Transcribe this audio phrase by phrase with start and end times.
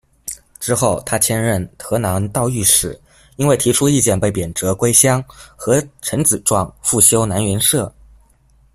[0.59, 2.99] 之后他迁任河南道御史，
[3.35, 5.23] 因为提出意见被贬谪归乡，
[5.55, 7.93] 和陈子壮复修南园社。